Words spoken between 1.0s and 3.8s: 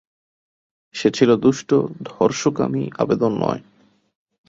ছিল দুষ্ট, ধর্ষকামী, আবেদনময়।